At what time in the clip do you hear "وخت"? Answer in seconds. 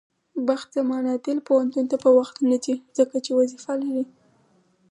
2.17-2.35